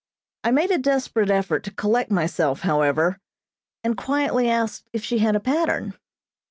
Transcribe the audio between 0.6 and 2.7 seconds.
a desperate effort to collect myself,